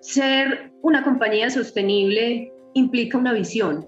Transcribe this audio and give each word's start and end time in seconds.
ser 0.00 0.72
una 0.82 1.02
compañía 1.04 1.50
sostenible 1.50 2.52
implica 2.74 3.18
una 3.18 3.32
visión, 3.32 3.86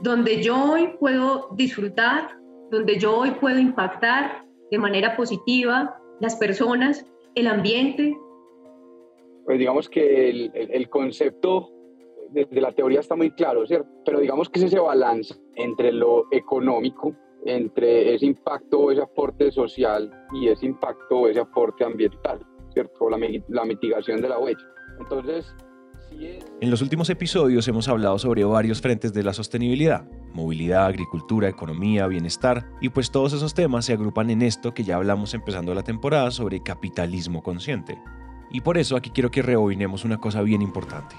donde 0.00 0.42
yo 0.42 0.72
hoy 0.72 0.90
puedo 1.00 1.48
disfrutar, 1.56 2.36
donde 2.70 2.98
yo 2.98 3.16
hoy 3.16 3.32
puedo 3.32 3.58
impactar 3.58 4.44
de 4.70 4.78
manera 4.78 5.16
positiva 5.16 5.98
las 6.20 6.36
personas, 6.36 7.06
el 7.34 7.46
ambiente. 7.46 8.16
Pues 9.44 9.58
digamos 9.58 9.88
que 9.88 10.28
el, 10.28 10.50
el, 10.54 10.88
concepto 10.90 11.70
desde 12.30 12.60
la 12.60 12.72
teoría 12.72 13.00
está 13.00 13.16
muy 13.16 13.30
claro, 13.30 13.66
¿cierto? 13.66 13.88
Pero 14.04 14.20
digamos 14.20 14.50
que 14.50 14.58
es 14.58 14.66
ese 14.66 14.78
balance 14.78 15.34
entre 15.54 15.90
lo 15.92 16.26
económico, 16.30 17.14
entre 17.44 18.14
ese 18.14 18.26
impacto, 18.26 18.90
ese 18.90 19.00
aporte 19.00 19.50
social 19.50 20.12
y 20.32 20.48
ese 20.48 20.66
impacto, 20.66 21.28
ese 21.28 21.40
aporte 21.40 21.84
ambiental, 21.84 22.44
¿cierto? 22.78 23.10
La, 23.10 23.18
la 23.48 23.64
mitigación 23.64 24.20
de 24.20 24.28
la 24.28 24.38
huella. 24.38 24.64
Entonces, 25.00 25.52
en 26.60 26.70
los 26.70 26.80
últimos 26.80 27.10
episodios 27.10 27.66
hemos 27.68 27.88
hablado 27.88 28.18
sobre 28.18 28.44
varios 28.44 28.80
frentes 28.80 29.12
de 29.12 29.22
la 29.22 29.32
sostenibilidad, 29.32 30.08
movilidad, 30.32 30.86
agricultura, 30.86 31.48
economía, 31.48 32.06
bienestar, 32.06 32.66
y 32.80 32.88
pues 32.88 33.10
todos 33.10 33.32
esos 33.32 33.54
temas 33.54 33.84
se 33.84 33.92
agrupan 33.92 34.30
en 34.30 34.42
esto 34.42 34.74
que 34.74 34.84
ya 34.84 34.96
hablamos 34.96 35.34
empezando 35.34 35.74
la 35.74 35.82
temporada 35.82 36.30
sobre 36.30 36.62
capitalismo 36.62 37.42
consciente. 37.42 37.98
Y 38.50 38.60
por 38.62 38.78
eso 38.78 38.96
aquí 38.96 39.10
quiero 39.10 39.30
que 39.30 39.42
rebobinemos 39.42 40.04
una 40.04 40.18
cosa 40.18 40.42
bien 40.42 40.62
importante. 40.62 41.16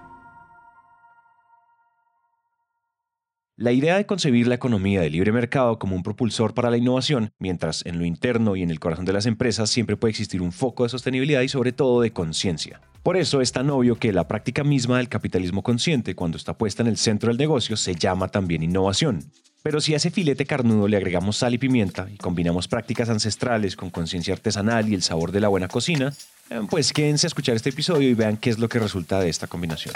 La 3.60 3.74
idea 3.74 3.98
de 3.98 4.06
concebir 4.06 4.48
la 4.48 4.56
economía 4.56 5.02
de 5.02 5.10
libre 5.10 5.34
mercado 5.34 5.80
como 5.80 5.94
un 5.94 6.02
propulsor 6.02 6.54
para 6.54 6.70
la 6.70 6.78
innovación, 6.78 7.34
mientras 7.40 7.86
en 7.86 8.00
lo 8.00 8.06
interno 8.06 8.56
y 8.56 8.62
en 8.62 8.72
el 8.72 8.80
corazón 8.80 9.04
de 9.04 9.12
las 9.12 9.26
empresas 9.26 9.70
siempre 9.70 9.98
puede 9.98 10.12
existir 10.12 10.42
un 10.42 10.54
foco 10.54 10.84
de 10.84 10.90
sostenibilidad 10.90 11.42
y 11.42 11.50
sobre 11.50 11.74
todo 11.74 12.00
de 12.00 12.14
conciencia. 12.14 12.80
Por 13.04 13.18
eso 13.18 13.42
es 13.42 13.52
tan 13.52 13.70
obvio 13.70 13.98
que 13.98 14.14
la 14.14 14.30
práctica 14.30 14.64
misma 14.64 15.00
del 15.00 15.10
capitalismo 15.10 15.62
consciente, 15.62 16.16
cuando 16.16 16.38
está 16.38 16.58
puesta 16.58 16.84
en 16.84 16.88
el 16.88 16.96
centro 16.96 17.28
del 17.28 17.38
negocio, 17.38 17.76
se 17.76 17.96
llama 17.96 18.30
también 18.30 18.64
innovación. 18.64 19.26
Pero 19.62 19.82
si 19.82 19.94
a 19.94 19.98
ese 19.98 20.10
filete 20.10 20.46
carnudo 20.46 20.88
le 20.88 20.96
agregamos 20.96 21.36
sal 21.36 21.54
y 21.54 21.58
pimienta 21.58 22.08
y 22.10 22.16
combinamos 22.16 22.70
prácticas 22.70 23.10
ancestrales 23.10 23.76
con 23.76 23.90
conciencia 23.90 24.34
artesanal 24.34 24.88
y 24.88 24.96
el 24.96 25.02
sabor 25.02 25.34
de 25.34 25.42
la 25.42 25.50
buena 25.50 25.68
cocina, 25.68 26.14
eh, 26.50 26.62
pues 26.70 26.94
quédense 26.94 27.28
a 27.28 27.28
escuchar 27.28 27.58
este 27.58 27.72
episodio 27.72 28.08
y 28.08 28.14
vean 28.14 28.38
qué 28.38 28.52
es 28.52 28.58
lo 28.58 28.70
que 28.70 28.80
resulta 28.80 29.20
de 29.20 29.28
esta 29.28 29.48
combinación. 29.48 29.96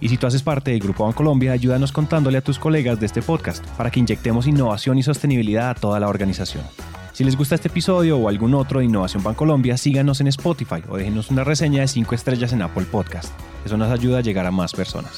Y 0.00 0.08
si 0.08 0.16
tú 0.16 0.26
haces 0.26 0.42
parte 0.42 0.70
del 0.70 0.80
Grupo 0.80 1.04
Bancolombia, 1.04 1.52
ayúdanos 1.52 1.92
contándole 1.92 2.38
a 2.38 2.40
tus 2.40 2.58
colegas 2.58 2.98
de 2.98 3.06
este 3.06 3.22
podcast 3.22 3.66
para 3.76 3.90
que 3.90 4.00
inyectemos 4.00 4.46
innovación 4.46 4.98
y 4.98 5.02
sostenibilidad 5.02 5.70
a 5.70 5.74
toda 5.74 6.00
la 6.00 6.08
organización. 6.08 6.64
Si 7.12 7.24
les 7.24 7.36
gusta 7.36 7.54
este 7.54 7.68
episodio 7.68 8.16
o 8.16 8.28
algún 8.28 8.54
otro 8.54 8.78
de 8.78 8.86
Innovación 8.86 9.22
Bancolombia, 9.22 9.76
síganos 9.76 10.22
en 10.22 10.28
Spotify 10.28 10.82
o 10.88 10.96
déjenos 10.96 11.30
una 11.30 11.44
reseña 11.44 11.82
de 11.82 11.88
5 11.88 12.14
estrellas 12.14 12.52
en 12.54 12.62
Apple 12.62 12.86
Podcast. 12.90 13.32
Eso 13.64 13.76
nos 13.76 13.90
ayuda 13.90 14.18
a 14.18 14.22
llegar 14.22 14.46
a 14.46 14.50
más 14.50 14.72
personas. 14.72 15.12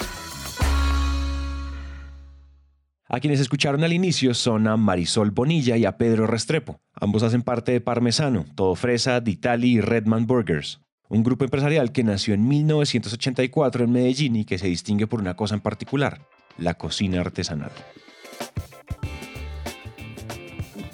A 3.08 3.20
quienes 3.20 3.40
escucharon 3.40 3.84
al 3.84 3.92
inicio 3.92 4.32
son 4.32 4.66
a 4.66 4.76
Marisol 4.78 5.30
Bonilla 5.30 5.76
y 5.76 5.84
a 5.84 5.98
Pedro 5.98 6.26
Restrepo. 6.26 6.80
Ambos 6.94 7.22
hacen 7.22 7.42
parte 7.42 7.70
de 7.70 7.80
Parmesano, 7.82 8.46
Todo 8.56 8.74
Fresa, 8.74 9.20
Ditali 9.20 9.72
y 9.72 9.80
Redman 9.82 10.26
Burgers, 10.26 10.80
un 11.12 11.22
grupo 11.22 11.44
empresarial 11.44 11.92
que 11.92 12.02
nació 12.02 12.32
en 12.32 12.48
1984 12.48 13.84
en 13.84 13.92
Medellín 13.92 14.36
y 14.36 14.44
que 14.46 14.56
se 14.56 14.66
distingue 14.66 15.06
por 15.06 15.20
una 15.20 15.36
cosa 15.36 15.54
en 15.54 15.60
particular, 15.60 16.22
la 16.56 16.74
cocina 16.74 17.20
artesanal. 17.20 17.70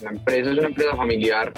La 0.02 0.10
empresa 0.10 0.50
es 0.50 0.58
una 0.58 0.66
empresa 0.66 0.96
familiar 0.96 1.52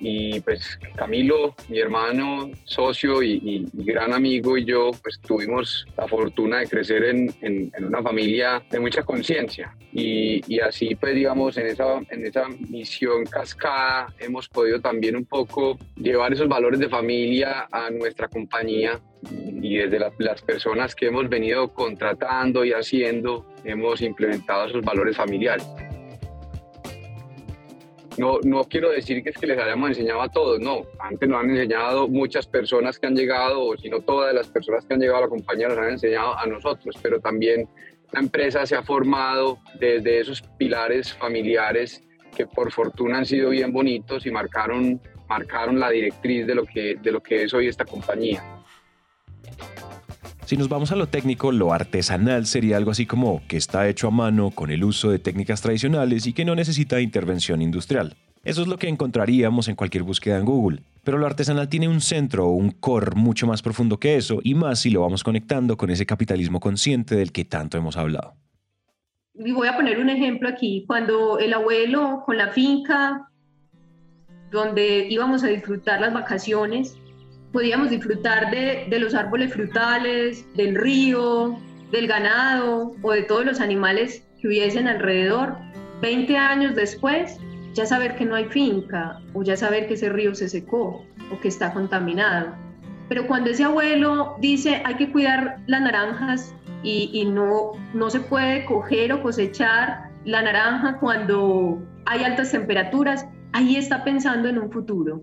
y 0.00 0.40
pues 0.40 0.78
Camilo, 0.96 1.54
mi 1.68 1.78
hermano, 1.78 2.50
socio 2.64 3.22
y, 3.22 3.66
gran 3.72 4.12
amigo 4.12 4.56
y 4.56 4.64
yo, 4.64 4.90
pues 5.02 5.20
tuvimos 5.20 5.86
la 5.96 6.08
fortuna 6.08 6.58
de 6.58 6.66
crecer 6.66 7.04
en, 7.04 7.34
en, 7.42 7.84
una 7.84 8.02
familia 8.02 8.62
de 8.70 8.80
mucha 8.80 9.02
conciencia 9.02 9.74
y, 9.92 10.42
y, 10.52 10.60
así 10.60 10.94
pues 10.94 11.14
digamos 11.14 11.56
en 11.56 11.66
esa, 11.66 11.98
en 12.10 12.26
esa 12.26 12.48
misión 12.68 13.24
cascada 13.24 14.12
hemos 14.18 14.48
podido 14.48 14.80
también 14.80 15.16
un 15.16 15.24
poco 15.24 15.78
llevar 15.96 16.32
esos 16.32 16.48
valores 16.48 16.80
de 16.80 16.88
familia 16.88 17.68
a 17.70 17.90
nuestra 17.90 18.28
compañía 18.28 19.00
y 19.30 19.76
desde 19.76 19.98
las 20.18 20.42
personas 20.42 20.94
que 20.94 21.06
hemos 21.06 21.28
venido 21.28 21.68
contratando 21.68 22.64
y 22.64 22.72
haciendo 22.72 23.46
hemos 23.64 24.00
implementado 24.00 24.66
esos 24.68 24.82
valores 24.82 25.16
familiares. 25.16 25.66
No, 28.18 28.38
no 28.42 28.64
quiero 28.64 28.90
decir 28.90 29.22
que 29.22 29.30
es 29.30 29.42
les 29.42 29.58
hayamos 29.58 29.90
enseñado 29.90 30.22
a 30.22 30.28
todos, 30.28 30.60
no. 30.60 30.82
Antes 30.98 31.28
nos 31.28 31.40
han 31.40 31.50
enseñado 31.50 32.08
muchas 32.08 32.46
personas 32.46 32.98
que 32.98 33.06
han 33.06 33.14
llegado, 33.14 33.76
sino 33.76 34.00
todas 34.00 34.34
las 34.34 34.48
personas 34.48 34.84
que 34.84 34.94
han 34.94 35.00
llegado 35.00 35.18
a 35.18 35.22
la 35.22 35.28
compañía 35.28 35.68
nos 35.68 35.78
han 35.78 35.90
enseñado 35.90 36.36
a 36.36 36.46
nosotros, 36.46 36.96
pero 37.00 37.20
también 37.20 37.68
la 38.12 38.20
empresa 38.20 38.66
se 38.66 38.74
ha 38.74 38.82
formado 38.82 39.58
desde 39.78 40.20
esos 40.20 40.42
pilares 40.58 41.14
familiares 41.14 42.02
que 42.36 42.46
por 42.46 42.72
fortuna 42.72 43.18
han 43.18 43.26
sido 43.26 43.50
bien 43.50 43.72
bonitos 43.72 44.26
y 44.26 44.30
marcaron, 44.30 45.00
marcaron 45.28 45.78
la 45.78 45.90
directriz 45.90 46.46
de 46.46 46.54
lo, 46.54 46.64
que, 46.64 46.96
de 47.00 47.12
lo 47.12 47.20
que 47.20 47.44
es 47.44 47.54
hoy 47.54 47.68
esta 47.68 47.84
compañía. 47.84 48.42
Si 50.50 50.56
nos 50.56 50.68
vamos 50.68 50.90
a 50.90 50.96
lo 50.96 51.06
técnico, 51.06 51.52
lo 51.52 51.72
artesanal 51.72 52.44
sería 52.44 52.76
algo 52.76 52.90
así 52.90 53.06
como 53.06 53.40
que 53.46 53.56
está 53.56 53.86
hecho 53.86 54.08
a 54.08 54.10
mano 54.10 54.50
con 54.50 54.72
el 54.72 54.82
uso 54.82 55.08
de 55.08 55.20
técnicas 55.20 55.62
tradicionales 55.62 56.26
y 56.26 56.32
que 56.32 56.44
no 56.44 56.56
necesita 56.56 57.00
intervención 57.00 57.62
industrial. 57.62 58.16
Eso 58.42 58.62
es 58.62 58.66
lo 58.66 58.76
que 58.76 58.88
encontraríamos 58.88 59.68
en 59.68 59.76
cualquier 59.76 60.02
búsqueda 60.02 60.38
en 60.38 60.44
Google. 60.44 60.82
Pero 61.04 61.18
lo 61.18 61.26
artesanal 61.26 61.68
tiene 61.68 61.86
un 61.86 62.00
centro 62.00 62.48
o 62.48 62.50
un 62.50 62.72
core 62.72 63.12
mucho 63.14 63.46
más 63.46 63.62
profundo 63.62 64.00
que 64.00 64.16
eso, 64.16 64.40
y 64.42 64.56
más 64.56 64.80
si 64.80 64.90
lo 64.90 65.02
vamos 65.02 65.22
conectando 65.22 65.76
con 65.76 65.88
ese 65.88 66.04
capitalismo 66.04 66.58
consciente 66.58 67.14
del 67.14 67.30
que 67.30 67.44
tanto 67.44 67.78
hemos 67.78 67.96
hablado. 67.96 68.34
Y 69.34 69.52
voy 69.52 69.68
a 69.68 69.76
poner 69.76 70.00
un 70.00 70.10
ejemplo 70.10 70.48
aquí. 70.48 70.82
Cuando 70.88 71.38
el 71.38 71.54
abuelo 71.54 72.24
con 72.26 72.36
la 72.36 72.48
finca, 72.48 73.30
donde 74.50 75.06
íbamos 75.08 75.44
a 75.44 75.46
disfrutar 75.46 76.00
las 76.00 76.12
vacaciones, 76.12 76.98
podíamos 77.52 77.90
disfrutar 77.90 78.50
de, 78.50 78.86
de, 78.88 78.98
los 78.98 79.14
árboles 79.14 79.52
frutales, 79.52 80.44
del 80.54 80.74
río, 80.74 81.58
del 81.90 82.06
ganado 82.06 82.94
o 83.02 83.12
de 83.12 83.22
todos 83.22 83.44
los 83.44 83.60
animales 83.60 84.24
que 84.40 84.48
hubiesen 84.48 84.86
alrededor. 84.86 85.56
20 86.00 86.36
años 86.36 86.74
después, 86.74 87.38
ya 87.74 87.86
saber 87.86 88.16
que 88.16 88.24
no 88.24 88.34
hay 88.34 88.46
finca 88.46 89.20
o 89.34 89.42
ya 89.42 89.56
saber 89.56 89.86
que 89.86 89.94
ese 89.94 90.08
río 90.08 90.34
se 90.34 90.48
secó 90.48 91.04
o 91.32 91.40
que 91.40 91.48
está 91.48 91.72
contaminado. 91.72 92.54
Pero 93.08 93.26
cuando 93.26 93.50
ese 93.50 93.64
abuelo 93.64 94.36
dice 94.40 94.82
hay 94.84 94.94
que 94.94 95.10
cuidar 95.10 95.58
las 95.66 95.80
naranjas 95.80 96.54
y, 96.82 97.10
y 97.12 97.24
no, 97.24 97.72
no 97.92 98.10
se 98.10 98.20
puede 98.20 98.64
coger 98.64 99.12
o 99.12 99.22
cosechar 99.22 100.10
la 100.24 100.42
naranja 100.42 100.98
cuando 100.98 101.82
hay 102.06 102.24
altas 102.24 102.52
temperaturas, 102.52 103.26
ahí 103.52 103.76
está 103.76 104.04
pensando 104.04 104.48
en 104.48 104.58
un 104.58 104.70
futuro. 104.70 105.22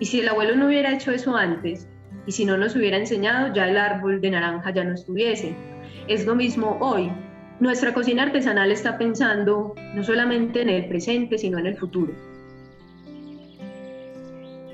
Y 0.00 0.06
si 0.06 0.20
el 0.20 0.28
abuelo 0.28 0.56
no 0.56 0.66
hubiera 0.66 0.92
hecho 0.92 1.12
eso 1.12 1.36
antes, 1.36 1.88
y 2.26 2.32
si 2.32 2.44
no 2.44 2.56
nos 2.56 2.74
hubiera 2.74 2.96
enseñado, 2.96 3.52
ya 3.52 3.68
el 3.68 3.76
árbol 3.76 4.20
de 4.20 4.30
naranja 4.30 4.72
ya 4.72 4.84
no 4.84 4.94
estuviese. 4.94 5.54
Es 6.08 6.26
lo 6.26 6.34
mismo 6.34 6.78
hoy. 6.80 7.10
Nuestra 7.60 7.94
cocina 7.94 8.24
artesanal 8.24 8.72
está 8.72 8.98
pensando 8.98 9.74
no 9.94 10.02
solamente 10.02 10.62
en 10.62 10.68
el 10.68 10.86
presente, 10.88 11.38
sino 11.38 11.58
en 11.58 11.66
el 11.66 11.76
futuro. 11.76 12.12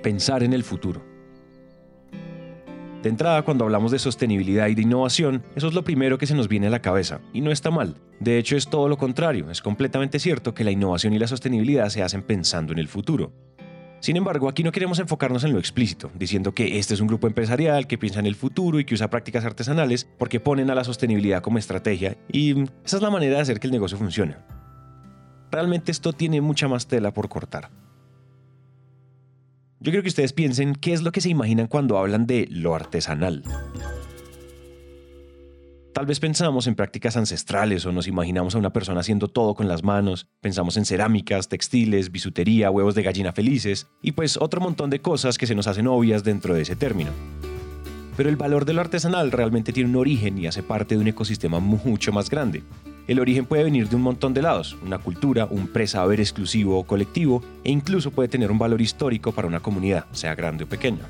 Pensar 0.02 0.42
en 0.42 0.54
el 0.54 0.64
futuro. 0.64 1.02
De 3.02 3.08
entrada, 3.08 3.42
cuando 3.42 3.64
hablamos 3.64 3.92
de 3.92 3.98
sostenibilidad 3.98 4.68
y 4.68 4.74
de 4.74 4.82
innovación, 4.82 5.42
eso 5.54 5.68
es 5.68 5.74
lo 5.74 5.84
primero 5.84 6.18
que 6.18 6.26
se 6.26 6.34
nos 6.34 6.48
viene 6.48 6.66
a 6.66 6.70
la 6.70 6.82
cabeza, 6.82 7.20
y 7.32 7.40
no 7.40 7.50
está 7.50 7.70
mal. 7.70 7.96
De 8.18 8.36
hecho, 8.36 8.56
es 8.56 8.68
todo 8.68 8.90
lo 8.90 8.98
contrario, 8.98 9.50
es 9.50 9.62
completamente 9.62 10.18
cierto 10.18 10.52
que 10.52 10.64
la 10.64 10.70
innovación 10.70 11.14
y 11.14 11.18
la 11.18 11.26
sostenibilidad 11.26 11.88
se 11.88 12.02
hacen 12.02 12.22
pensando 12.22 12.74
en 12.74 12.78
el 12.78 12.88
futuro. 12.88 13.32
Sin 14.00 14.16
embargo, 14.16 14.48
aquí 14.48 14.62
no 14.62 14.72
queremos 14.72 14.98
enfocarnos 14.98 15.44
en 15.44 15.52
lo 15.52 15.58
explícito, 15.58 16.10
diciendo 16.14 16.52
que 16.52 16.78
este 16.78 16.94
es 16.94 17.00
un 17.00 17.06
grupo 17.06 17.26
empresarial 17.26 17.86
que 17.86 17.98
piensa 17.98 18.18
en 18.18 18.26
el 18.26 18.34
futuro 18.34 18.80
y 18.80 18.86
que 18.86 18.94
usa 18.94 19.10
prácticas 19.10 19.44
artesanales 19.44 20.08
porque 20.18 20.40
ponen 20.40 20.70
a 20.70 20.74
la 20.74 20.84
sostenibilidad 20.84 21.42
como 21.42 21.58
estrategia 21.58 22.16
y 22.32 22.62
esa 22.84 22.96
es 22.96 23.02
la 23.02 23.10
manera 23.10 23.36
de 23.36 23.42
hacer 23.42 23.60
que 23.60 23.66
el 23.66 23.72
negocio 23.72 23.98
funcione. 23.98 24.36
Realmente 25.50 25.92
esto 25.92 26.14
tiene 26.14 26.40
mucha 26.40 26.66
más 26.66 26.86
tela 26.86 27.12
por 27.12 27.28
cortar. 27.28 27.70
Yo 29.80 29.90
quiero 29.90 30.02
que 30.02 30.08
ustedes 30.08 30.32
piensen 30.32 30.74
qué 30.74 30.92
es 30.92 31.02
lo 31.02 31.12
que 31.12 31.20
se 31.20 31.30
imaginan 31.30 31.66
cuando 31.66 31.98
hablan 31.98 32.26
de 32.26 32.46
lo 32.50 32.74
artesanal. 32.74 33.42
Tal 35.92 36.06
vez 36.06 36.20
pensamos 36.20 36.68
en 36.68 36.76
prácticas 36.76 37.16
ancestrales 37.16 37.84
o 37.84 37.90
nos 37.90 38.06
imaginamos 38.06 38.54
a 38.54 38.58
una 38.58 38.72
persona 38.72 39.00
haciendo 39.00 39.26
todo 39.26 39.54
con 39.54 39.66
las 39.66 39.82
manos, 39.82 40.28
pensamos 40.40 40.76
en 40.76 40.84
cerámicas, 40.84 41.48
textiles, 41.48 42.12
bisutería, 42.12 42.70
huevos 42.70 42.94
de 42.94 43.02
gallina 43.02 43.32
felices 43.32 43.88
y 44.00 44.12
pues 44.12 44.36
otro 44.36 44.60
montón 44.60 44.88
de 44.88 45.00
cosas 45.00 45.36
que 45.36 45.48
se 45.48 45.56
nos 45.56 45.66
hacen 45.66 45.88
obvias 45.88 46.22
dentro 46.22 46.54
de 46.54 46.62
ese 46.62 46.76
término. 46.76 47.10
Pero 48.16 48.28
el 48.28 48.36
valor 48.36 48.66
de 48.66 48.72
lo 48.72 48.80
artesanal 48.80 49.32
realmente 49.32 49.72
tiene 49.72 49.90
un 49.90 49.96
origen 49.96 50.38
y 50.38 50.46
hace 50.46 50.62
parte 50.62 50.94
de 50.94 51.00
un 51.00 51.08
ecosistema 51.08 51.58
mucho 51.58 52.12
más 52.12 52.30
grande. 52.30 52.62
El 53.08 53.18
origen 53.18 53.44
puede 53.44 53.64
venir 53.64 53.88
de 53.88 53.96
un 53.96 54.02
montón 54.02 54.32
de 54.32 54.42
lados, 54.42 54.76
una 54.84 54.98
cultura, 54.98 55.48
un 55.50 55.66
presaber 55.66 56.20
exclusivo 56.20 56.78
o 56.78 56.84
colectivo, 56.84 57.42
e 57.64 57.72
incluso 57.72 58.12
puede 58.12 58.28
tener 58.28 58.52
un 58.52 58.58
valor 58.58 58.80
histórico 58.80 59.32
para 59.32 59.48
una 59.48 59.58
comunidad, 59.58 60.06
sea 60.12 60.36
grande 60.36 60.64
o 60.64 60.68
pequeña. 60.68 61.02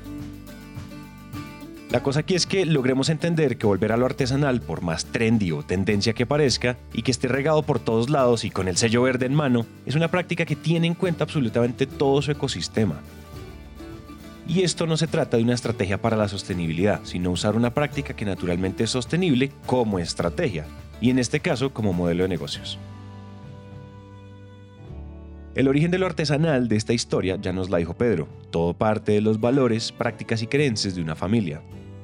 La 1.91 2.01
cosa 2.01 2.21
aquí 2.21 2.35
es 2.35 2.45
que 2.45 2.65
logremos 2.65 3.09
entender 3.09 3.57
que 3.57 3.67
volver 3.67 3.91
a 3.91 3.97
lo 3.97 4.05
artesanal, 4.05 4.61
por 4.61 4.81
más 4.81 5.03
trendy 5.07 5.51
o 5.51 5.61
tendencia 5.61 6.13
que 6.13 6.25
parezca, 6.25 6.77
y 6.93 7.01
que 7.01 7.11
esté 7.11 7.27
regado 7.27 7.63
por 7.63 7.79
todos 7.79 8.09
lados 8.09 8.45
y 8.45 8.49
con 8.49 8.69
el 8.69 8.77
sello 8.77 9.01
verde 9.01 9.25
en 9.25 9.35
mano, 9.35 9.65
es 9.85 9.95
una 9.95 10.09
práctica 10.09 10.45
que 10.45 10.55
tiene 10.55 10.87
en 10.87 10.93
cuenta 10.93 11.25
absolutamente 11.25 11.85
todo 11.85 12.21
su 12.21 12.31
ecosistema. 12.31 13.01
Y 14.47 14.61
esto 14.61 14.87
no 14.87 14.95
se 14.95 15.07
trata 15.07 15.35
de 15.35 15.43
una 15.43 15.53
estrategia 15.53 16.01
para 16.01 16.15
la 16.15 16.29
sostenibilidad, 16.29 17.01
sino 17.03 17.29
usar 17.29 17.57
una 17.57 17.73
práctica 17.73 18.15
que 18.15 18.23
naturalmente 18.23 18.85
es 18.85 18.89
sostenible 18.89 19.51
como 19.65 19.99
estrategia, 19.99 20.65
y 21.01 21.09
en 21.09 21.19
este 21.19 21.41
caso 21.41 21.73
como 21.73 21.91
modelo 21.91 22.23
de 22.23 22.29
negocios. 22.29 22.79
El 25.55 25.67
origen 25.67 25.91
de 25.91 25.97
lo 25.97 26.05
artesanal 26.05 26.69
de 26.69 26.77
esta 26.77 26.93
historia 26.93 27.35
ya 27.35 27.51
nos 27.51 27.69
la 27.69 27.79
dijo 27.79 27.95
Pedro, 27.95 28.29
todo 28.49 28.73
parte 28.73 29.11
de 29.11 29.19
los 29.19 29.41
valores, 29.41 29.91
prácticas 29.91 30.41
y 30.41 30.47
creencias 30.47 30.95
de 30.95 31.01
una 31.01 31.15
familia. 31.15 31.61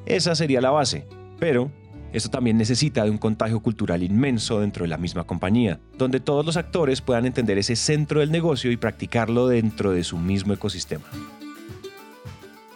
Esa 0.07 0.35
sería 0.35 0.61
la 0.61 0.71
base, 0.71 1.05
pero 1.37 1.69
esto 2.13 2.29
también 2.29 2.57
necesita 2.57 3.03
de 3.03 3.09
un 3.09 3.17
contagio 3.17 3.59
cultural 3.59 4.01
inmenso 4.03 4.61
dentro 4.61 4.83
de 4.83 4.87
la 4.87 4.95
misma 4.95 5.25
compañía, 5.25 5.81
donde 5.97 6.21
todos 6.21 6.45
los 6.45 6.55
actores 6.55 7.01
puedan 7.01 7.25
entender 7.25 7.57
ese 7.57 7.75
centro 7.75 8.21
del 8.21 8.31
negocio 8.31 8.71
y 8.71 8.77
practicarlo 8.77 9.49
dentro 9.49 9.91
de 9.91 10.05
su 10.05 10.17
mismo 10.17 10.53
ecosistema. 10.53 11.03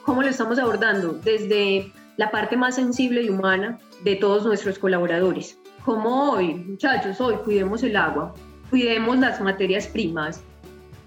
¿Cómo 0.04 0.22
lo 0.22 0.28
estamos 0.28 0.60
abordando? 0.60 1.13
Desde 1.24 1.94
la 2.18 2.31
parte 2.31 2.57
más 2.57 2.75
sensible 2.75 3.24
y 3.24 3.30
humana 3.30 3.80
de 4.04 4.18
todos 4.18 4.44
nuestros 4.44 4.77
colaboradores. 4.77 5.57
Como 5.86 6.31
hoy, 6.31 6.56
muchachos, 6.56 7.22
hoy 7.22 7.36
cuidemos 7.45 7.81
el 7.84 7.95
agua, 7.95 8.34
cuidemos 8.69 9.18
las 9.19 9.39
materias 9.39 9.88
primas. 9.88 10.44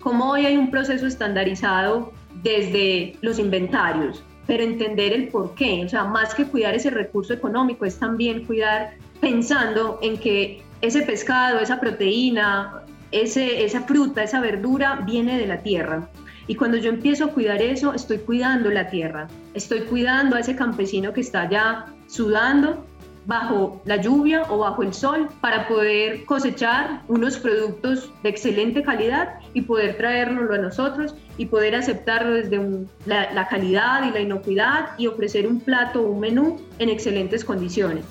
Como 0.00 0.30
hoy 0.30 0.46
hay 0.46 0.56
un 0.56 0.70
proceso 0.70 1.06
estandarizado 1.06 2.14
desde 2.42 3.18
los 3.20 3.38
inventarios, 3.38 4.24
pero 4.46 4.62
entender 4.62 5.12
el 5.12 5.28
por 5.28 5.54
qué, 5.54 5.84
o 5.84 5.88
sea, 5.88 6.04
más 6.04 6.34
que 6.34 6.44
cuidar 6.44 6.74
ese 6.74 6.90
recurso 6.90 7.32
económico, 7.32 7.84
es 7.84 7.98
también 7.98 8.44
cuidar 8.44 8.94
pensando 9.20 9.98
en 10.02 10.18
que 10.18 10.62
ese 10.80 11.02
pescado, 11.02 11.60
esa 11.60 11.80
proteína, 11.80 12.82
ese, 13.10 13.64
esa 13.64 13.82
fruta, 13.82 14.22
esa 14.22 14.40
verdura 14.40 15.02
viene 15.06 15.38
de 15.38 15.46
la 15.46 15.62
tierra. 15.62 16.08
Y 16.46 16.56
cuando 16.56 16.76
yo 16.76 16.90
empiezo 16.90 17.24
a 17.24 17.28
cuidar 17.28 17.62
eso, 17.62 17.94
estoy 17.94 18.18
cuidando 18.18 18.70
la 18.70 18.88
tierra, 18.90 19.28
estoy 19.54 19.80
cuidando 19.82 20.36
a 20.36 20.40
ese 20.40 20.54
campesino 20.54 21.14
que 21.14 21.22
está 21.22 21.42
allá 21.42 21.86
sudando 22.06 22.84
bajo 23.26 23.80
la 23.84 23.96
lluvia 23.96 24.42
o 24.50 24.58
bajo 24.58 24.82
el 24.82 24.92
sol 24.92 25.28
para 25.40 25.68
poder 25.68 26.24
cosechar 26.24 27.02
unos 27.08 27.38
productos 27.38 28.10
de 28.22 28.28
excelente 28.28 28.82
calidad 28.82 29.38
y 29.54 29.62
poder 29.62 29.96
traérnoslo 29.96 30.54
a 30.54 30.58
nosotros 30.58 31.14
y 31.38 31.46
poder 31.46 31.74
aceptarlo 31.74 32.34
desde 32.34 32.86
la, 33.06 33.32
la, 33.32 33.48
calidad 33.48 34.08
y 34.08 34.12
la 34.12 34.20
inocuidad 34.20 34.90
y 34.98 35.06
ofrecer 35.06 35.46
un 35.46 35.60
plato 35.60 36.00
o 36.00 36.10
un 36.10 36.20
menú 36.20 36.60
en 36.78 36.88
excelentes 36.88 37.44
condiciones. 37.44 38.04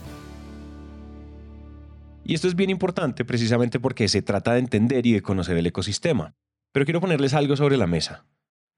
Y 2.23 2.33
esto 2.33 2.47
es 2.47 2.55
bien 2.55 2.69
importante 2.69 3.25
precisamente 3.25 3.79
porque 3.79 4.07
se 4.07 4.21
trata 4.21 4.53
de 4.53 4.59
entender 4.59 5.05
y 5.05 5.13
de 5.13 5.21
conocer 5.21 5.57
el 5.57 5.67
ecosistema. 5.67 6.33
Pero 6.71 6.85
quiero 6.85 7.01
ponerles 7.01 7.33
algo 7.33 7.55
sobre 7.55 7.77
la 7.77 7.85
mesa. 7.85 8.25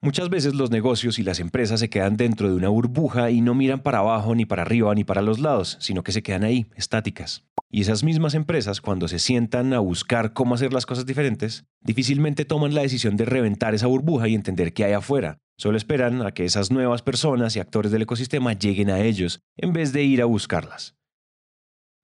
Muchas 0.05 0.29
veces 0.29 0.53
los 0.53 0.69
negocios 0.69 1.17
y 1.17 1.23
las 1.23 1.39
empresas 1.39 1.79
se 1.79 1.89
quedan 1.89 2.15
dentro 2.15 2.47
de 2.47 2.53
una 2.53 2.69
burbuja 2.69 3.31
y 3.31 3.41
no 3.41 3.55
miran 3.55 3.79
para 3.79 3.97
abajo, 3.97 4.35
ni 4.35 4.45
para 4.45 4.61
arriba, 4.61 4.93
ni 4.93 5.03
para 5.03 5.23
los 5.23 5.39
lados, 5.39 5.77
sino 5.79 6.03
que 6.03 6.11
se 6.11 6.21
quedan 6.21 6.43
ahí, 6.43 6.67
estáticas. 6.75 7.43
Y 7.71 7.81
esas 7.81 8.03
mismas 8.03 8.35
empresas, 8.35 8.81
cuando 8.81 9.07
se 9.07 9.17
sientan 9.17 9.73
a 9.73 9.79
buscar 9.79 10.33
cómo 10.33 10.53
hacer 10.53 10.73
las 10.73 10.85
cosas 10.85 11.07
diferentes, 11.07 11.65
difícilmente 11.81 12.45
toman 12.45 12.75
la 12.75 12.83
decisión 12.83 13.17
de 13.17 13.25
reventar 13.25 13.73
esa 13.73 13.87
burbuja 13.87 14.27
y 14.27 14.35
entender 14.35 14.73
qué 14.73 14.85
hay 14.85 14.93
afuera. 14.93 15.39
Solo 15.57 15.75
esperan 15.75 16.21
a 16.21 16.33
que 16.33 16.45
esas 16.45 16.69
nuevas 16.69 17.01
personas 17.01 17.55
y 17.55 17.59
actores 17.59 17.91
del 17.91 18.03
ecosistema 18.03 18.53
lleguen 18.53 18.91
a 18.91 18.99
ellos, 18.99 19.39
en 19.57 19.73
vez 19.73 19.91
de 19.91 20.03
ir 20.03 20.21
a 20.21 20.25
buscarlas. 20.25 20.93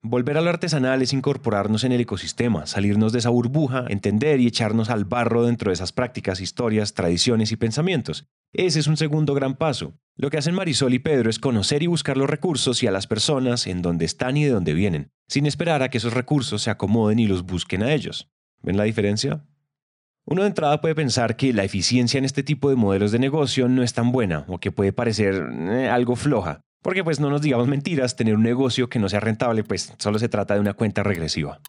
Volver 0.04 0.36
a 0.36 0.40
lo 0.40 0.50
artesanal 0.50 1.00
es 1.00 1.12
incorporarnos 1.12 1.84
en 1.84 1.92
el 1.92 2.00
ecosistema, 2.00 2.66
salirnos 2.66 3.12
de 3.12 3.20
esa 3.20 3.28
burbuja, 3.28 3.84
entender 3.88 4.40
y 4.40 4.48
echarnos 4.48 4.90
al 4.90 5.04
barro 5.04 5.44
dentro 5.44 5.70
de 5.70 5.74
esas 5.74 5.92
prácticas, 5.92 6.40
historias, 6.40 6.94
tradiciones 6.94 7.52
y 7.52 7.56
pensamientos. 7.56 8.26
Ese 8.52 8.80
es 8.80 8.88
un 8.88 8.96
segundo 8.96 9.32
gran 9.32 9.54
paso. 9.54 9.94
Lo 10.16 10.28
que 10.28 10.38
hacen 10.38 10.56
Marisol 10.56 10.92
y 10.92 10.98
Pedro 10.98 11.30
es 11.30 11.38
conocer 11.38 11.84
y 11.84 11.86
buscar 11.86 12.16
los 12.16 12.28
recursos 12.28 12.82
y 12.82 12.88
a 12.88 12.90
las 12.90 13.06
personas 13.06 13.68
en 13.68 13.80
donde 13.80 14.04
están 14.04 14.36
y 14.36 14.42
de 14.42 14.50
dónde 14.50 14.74
vienen, 14.74 15.12
sin 15.28 15.46
esperar 15.46 15.84
a 15.84 15.88
que 15.88 15.98
esos 15.98 16.14
recursos 16.14 16.62
se 16.62 16.70
acomoden 16.70 17.20
y 17.20 17.28
los 17.28 17.44
busquen 17.44 17.84
a 17.84 17.92
ellos. 17.92 18.28
¿Ven 18.60 18.76
la 18.76 18.84
diferencia? 18.84 19.46
Uno 20.24 20.42
de 20.42 20.48
entrada 20.48 20.80
puede 20.80 20.96
pensar 20.96 21.36
que 21.36 21.52
la 21.52 21.62
eficiencia 21.62 22.18
en 22.18 22.24
este 22.24 22.42
tipo 22.42 22.70
de 22.70 22.76
modelos 22.76 23.12
de 23.12 23.20
negocio 23.20 23.68
no 23.68 23.84
es 23.84 23.92
tan 23.92 24.10
buena 24.10 24.46
o 24.48 24.58
que 24.58 24.72
puede 24.72 24.92
parecer 24.92 25.48
eh, 25.52 25.88
algo 25.88 26.16
floja, 26.16 26.60
porque 26.82 27.04
pues 27.04 27.20
no 27.20 27.30
nos 27.30 27.40
digamos 27.40 27.68
mentiras, 27.68 28.16
tener 28.16 28.34
un 28.34 28.42
negocio 28.42 28.88
que 28.88 28.98
no 28.98 29.08
sea 29.08 29.20
rentable 29.20 29.64
pues 29.64 29.94
solo 29.98 30.18
se 30.18 30.28
trata 30.28 30.54
de 30.54 30.60
una 30.60 30.74
cuenta 30.74 31.02
regresiva. 31.02 31.60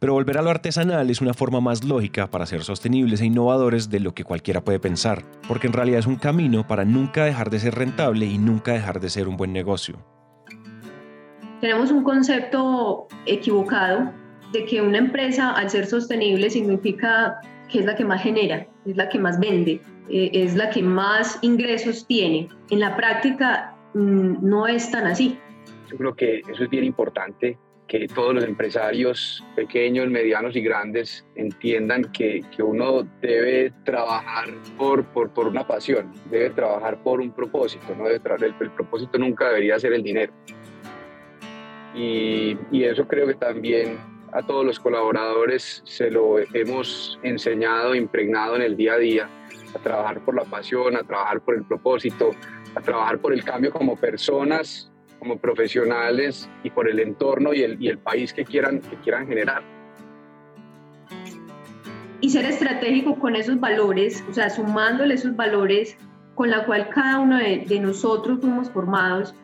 Pero 0.00 0.14
volver 0.14 0.38
a 0.38 0.42
lo 0.42 0.48
artesanal 0.48 1.10
es 1.10 1.20
una 1.20 1.34
forma 1.34 1.60
más 1.60 1.84
lógica 1.84 2.30
para 2.30 2.46
ser 2.46 2.62
sostenibles 2.64 3.20
e 3.20 3.26
innovadores 3.26 3.90
de 3.90 4.00
lo 4.00 4.14
que 4.14 4.24
cualquiera 4.24 4.62
puede 4.62 4.80
pensar, 4.80 5.22
porque 5.46 5.66
en 5.66 5.74
realidad 5.74 5.98
es 5.98 6.06
un 6.06 6.16
camino 6.16 6.66
para 6.66 6.86
nunca 6.86 7.26
dejar 7.26 7.50
de 7.50 7.58
ser 7.58 7.74
rentable 7.74 8.24
y 8.24 8.38
nunca 8.38 8.72
dejar 8.72 8.98
de 8.98 9.10
ser 9.10 9.28
un 9.28 9.36
buen 9.36 9.52
negocio. 9.52 9.98
Tenemos 11.60 11.90
un 11.90 12.02
concepto 12.02 13.08
equivocado 13.26 14.10
de 14.54 14.64
que 14.64 14.80
una 14.80 14.96
empresa 14.96 15.50
al 15.50 15.68
ser 15.68 15.86
sostenible 15.86 16.48
significa 16.48 17.38
que 17.68 17.80
es 17.80 17.84
la 17.84 17.94
que 17.94 18.06
más 18.06 18.22
genera, 18.22 18.66
es 18.86 18.96
la 18.96 19.10
que 19.10 19.18
más 19.18 19.38
vende, 19.38 19.82
eh, 20.08 20.30
es 20.32 20.56
la 20.56 20.70
que 20.70 20.82
más 20.82 21.38
ingresos 21.42 22.06
tiene. 22.06 22.48
En 22.70 22.80
la 22.80 22.96
práctica 22.96 23.76
no 23.94 24.66
es 24.66 24.90
tan 24.90 25.06
así. 25.06 25.38
Yo 25.90 25.96
creo 25.96 26.14
que 26.14 26.42
eso 26.48 26.64
es 26.64 26.70
bien 26.70 26.84
importante, 26.84 27.58
que 27.90 28.06
todos 28.06 28.32
los 28.32 28.44
empresarios 28.44 29.44
pequeños, 29.56 30.08
medianos 30.08 30.54
y 30.54 30.60
grandes 30.60 31.26
entiendan 31.34 32.04
que, 32.12 32.40
que 32.54 32.62
uno 32.62 33.02
debe 33.20 33.72
trabajar 33.84 34.48
por, 34.78 35.04
por, 35.06 35.30
por, 35.30 35.48
una 35.48 35.66
pasión, 35.66 36.12
debe 36.30 36.50
trabajar 36.50 37.02
por 37.02 37.20
un 37.20 37.32
propósito, 37.32 37.92
no 37.96 38.04
debe 38.04 38.20
el, 38.46 38.54
el, 38.60 38.70
propósito 38.70 39.18
nunca 39.18 39.48
debería 39.48 39.76
ser 39.80 39.92
el 39.92 40.04
dinero. 40.04 40.32
Y, 41.92 42.56
y 42.70 42.84
eso 42.84 43.08
creo 43.08 43.26
que 43.26 43.34
también 43.34 43.98
a 44.32 44.42
todos 44.42 44.64
los 44.64 44.78
colaboradores 44.78 45.82
se 45.84 46.12
lo 46.12 46.38
hemos 46.54 47.18
enseñado, 47.24 47.96
impregnado 47.96 48.54
en 48.54 48.62
el 48.62 48.76
día 48.76 48.92
a 48.94 48.98
día, 48.98 49.28
a 49.74 49.78
trabajar 49.78 50.20
por 50.20 50.36
la 50.36 50.44
pasión, 50.44 50.96
a 50.96 51.02
trabajar 51.02 51.40
por 51.40 51.56
el 51.56 51.64
propósito, 51.64 52.30
a 52.74 52.80
trabajar 52.80 53.18
por 53.18 53.32
el 53.32 53.44
cambio 53.44 53.70
como 53.70 53.96
personas, 53.96 54.90
como 55.18 55.38
profesionales 55.38 56.48
y 56.62 56.70
por 56.70 56.88
el 56.88 56.98
entorno 57.00 57.52
y 57.52 57.62
el, 57.62 57.82
y 57.82 57.88
el 57.88 57.98
país 57.98 58.32
que 58.32 58.44
quieran, 58.44 58.80
que 58.80 58.96
quieran 58.96 59.26
generar. 59.26 59.62
Y 62.20 62.30
ser 62.30 62.44
estratégico 62.44 63.18
con 63.18 63.34
esos 63.34 63.58
valores, 63.58 64.22
o 64.28 64.34
sea, 64.34 64.50
sumándole 64.50 65.14
esos 65.14 65.34
valores 65.36 65.96
con 66.34 66.50
la 66.50 66.64
cual 66.64 66.88
cada 66.88 67.18
uno 67.18 67.36
de, 67.38 67.80
nosotros 67.80 68.40
fuimos 68.40 68.70
formados 68.70 69.34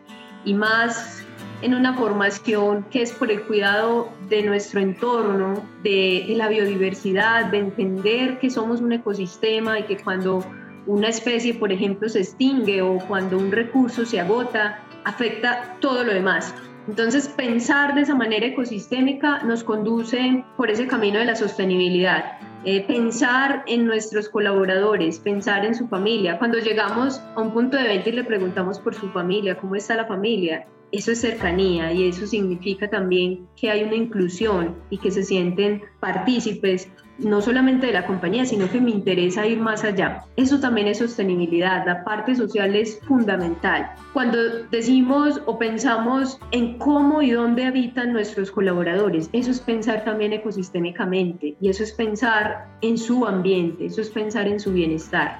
y 0.44 0.54
más 0.54 1.24
en 1.62 1.74
una 1.74 1.94
formación 1.94 2.84
que 2.90 3.02
es 3.02 3.12
por 3.12 3.30
el 3.30 3.42
cuidado 3.42 4.10
de 4.28 4.42
nuestro 4.42 4.80
entorno, 4.80 5.62
de, 5.82 6.24
la 6.36 6.48
biodiversidad, 6.48 7.46
de 7.46 7.58
entender 7.58 8.38
que 8.38 8.50
somos 8.50 8.80
un 8.80 8.92
ecosistema 8.92 9.78
y 9.78 9.84
que 9.84 9.96
cuando 9.96 10.44
una 10.86 11.08
especie, 11.08 11.54
por 11.54 11.72
ejemplo, 11.72 12.08
se 12.08 12.20
extingue 12.20 12.82
o 12.82 12.98
cuando 13.08 13.36
un 13.36 13.50
recurso 13.50 14.04
se 14.04 14.20
agota, 14.20 14.80
afecta 15.04 15.76
todo 15.80 16.04
lo 16.04 16.12
demás. 16.12 16.54
Entonces, 16.88 17.26
pensar 17.28 17.94
de 17.94 18.02
esa 18.02 18.14
manera 18.14 18.46
ecosistémica 18.46 19.42
nos 19.42 19.64
conduce 19.64 20.44
por 20.56 20.70
ese 20.70 20.86
camino 20.86 21.18
de 21.18 21.24
la 21.24 21.34
sostenibilidad. 21.34 22.38
Eh, 22.64 22.84
pensar 22.86 23.64
en 23.66 23.86
nuestros 23.86 24.28
colaboradores, 24.28 25.18
pensar 25.18 25.64
en 25.64 25.74
su 25.74 25.88
familia. 25.88 26.38
Cuando 26.38 26.58
llegamos 26.58 27.20
a 27.34 27.40
un 27.40 27.52
punto 27.52 27.76
de 27.76 27.84
venta 27.84 28.08
y 28.08 28.12
le 28.12 28.24
preguntamos 28.24 28.78
por 28.78 28.94
su 28.94 29.08
familia, 29.10 29.56
¿cómo 29.56 29.74
está 29.74 29.96
la 29.96 30.06
familia? 30.06 30.66
Eso 30.92 31.10
es 31.10 31.20
cercanía 31.20 31.92
y 31.92 32.08
eso 32.08 32.26
significa 32.26 32.88
también 32.88 33.46
que 33.56 33.70
hay 33.70 33.82
una 33.82 33.96
inclusión 33.96 34.76
y 34.90 34.98
que 34.98 35.10
se 35.10 35.24
sienten 35.24 35.82
partícipes 35.98 36.88
no 37.18 37.40
solamente 37.40 37.86
de 37.86 37.92
la 37.92 38.06
compañía, 38.06 38.44
sino 38.44 38.70
que 38.70 38.80
me 38.80 38.90
interesa 38.90 39.46
ir 39.46 39.58
más 39.58 39.84
allá. 39.84 40.24
Eso 40.36 40.60
también 40.60 40.86
es 40.86 40.98
sostenibilidad, 40.98 41.86
la 41.86 42.04
parte 42.04 42.34
social 42.34 42.74
es 42.76 43.00
fundamental. 43.00 43.90
Cuando 44.12 44.38
decimos 44.70 45.40
o 45.46 45.58
pensamos 45.58 46.38
en 46.50 46.78
cómo 46.78 47.22
y 47.22 47.30
dónde 47.30 47.64
habitan 47.64 48.12
nuestros 48.12 48.50
colaboradores, 48.50 49.30
eso 49.32 49.50
es 49.50 49.60
pensar 49.60 50.04
también 50.04 50.32
ecosistémicamente 50.32 51.56
y 51.60 51.68
eso 51.68 51.82
es 51.82 51.92
pensar 51.92 52.66
en 52.82 52.98
su 52.98 53.26
ambiente, 53.26 53.86
eso 53.86 54.00
es 54.00 54.10
pensar 54.10 54.46
en 54.46 54.60
su 54.60 54.72
bienestar. 54.72 55.38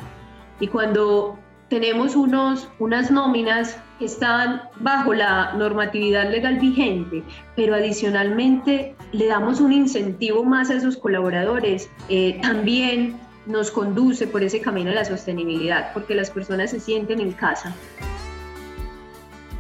Y 0.60 0.68
cuando 0.68 1.38
tenemos 1.68 2.14
unos, 2.14 2.68
unas 2.78 3.10
nóminas 3.10 3.76
que 3.98 4.04
están 4.04 4.62
bajo 4.80 5.14
la 5.14 5.54
normatividad 5.54 6.30
legal 6.30 6.58
vigente, 6.58 7.22
pero 7.56 7.74
adicionalmente 7.74 8.94
le 9.12 9.26
damos 9.26 9.60
un 9.60 9.72
incentivo 9.72 10.44
más 10.44 10.70
a 10.70 10.74
esos 10.74 10.96
colaboradores, 10.96 11.90
eh, 12.08 12.38
también 12.42 13.18
nos 13.46 13.70
conduce 13.70 14.26
por 14.26 14.42
ese 14.42 14.60
camino 14.60 14.90
a 14.90 14.94
la 14.94 15.04
sostenibilidad, 15.04 15.92
porque 15.92 16.14
las 16.14 16.30
personas 16.30 16.70
se 16.70 16.80
sienten 16.80 17.20
en 17.20 17.32
casa. 17.32 17.74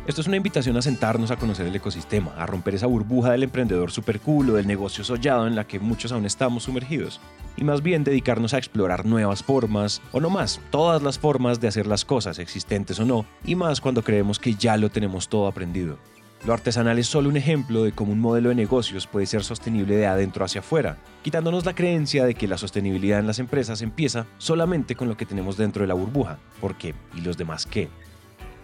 Esto 0.06 0.20
es 0.20 0.28
una 0.28 0.36
invitación 0.36 0.76
a 0.76 0.82
sentarnos 0.82 1.32
a 1.32 1.36
conocer 1.36 1.66
el 1.66 1.74
ecosistema, 1.74 2.32
a 2.36 2.46
romper 2.46 2.76
esa 2.76 2.86
burbuja 2.86 3.32
del 3.32 3.42
emprendedor 3.42 3.90
super 3.90 4.20
cool 4.20 4.50
o 4.50 4.54
del 4.54 4.68
negocio 4.68 5.02
sollado 5.02 5.48
en 5.48 5.56
la 5.56 5.66
que 5.66 5.80
muchos 5.80 6.12
aún 6.12 6.24
estamos 6.24 6.62
sumergidos, 6.62 7.20
y 7.56 7.64
más 7.64 7.82
bien 7.82 8.04
dedicarnos 8.04 8.54
a 8.54 8.58
explorar 8.58 9.04
nuevas 9.04 9.42
formas, 9.42 10.00
o 10.12 10.20
no 10.20 10.30
más, 10.30 10.60
todas 10.70 11.02
las 11.02 11.18
formas 11.18 11.58
de 11.58 11.66
hacer 11.66 11.88
las 11.88 12.04
cosas, 12.04 12.38
existentes 12.38 13.00
o 13.00 13.04
no, 13.04 13.26
y 13.44 13.56
más 13.56 13.80
cuando 13.80 14.04
creemos 14.04 14.38
que 14.38 14.54
ya 14.54 14.76
lo 14.76 14.90
tenemos 14.90 15.28
todo 15.28 15.48
aprendido. 15.48 15.98
Lo 16.46 16.52
artesanal 16.52 17.00
es 17.00 17.08
solo 17.08 17.28
un 17.28 17.36
ejemplo 17.36 17.82
de 17.82 17.90
cómo 17.90 18.12
un 18.12 18.20
modelo 18.20 18.50
de 18.50 18.54
negocios 18.54 19.08
puede 19.08 19.26
ser 19.26 19.42
sostenible 19.42 19.96
de 19.96 20.06
adentro 20.06 20.44
hacia 20.44 20.60
afuera, 20.60 20.98
quitándonos 21.24 21.64
la 21.64 21.74
creencia 21.74 22.24
de 22.24 22.34
que 22.34 22.46
la 22.46 22.58
sostenibilidad 22.58 23.18
en 23.18 23.26
las 23.26 23.40
empresas 23.40 23.82
empieza 23.82 24.26
solamente 24.38 24.94
con 24.94 25.08
lo 25.08 25.16
que 25.16 25.26
tenemos 25.26 25.56
dentro 25.56 25.82
de 25.82 25.88
la 25.88 25.94
burbuja. 25.94 26.38
¿Por 26.60 26.76
qué? 26.76 26.94
¿Y 27.16 27.22
los 27.22 27.36
demás 27.36 27.66
qué? 27.66 27.88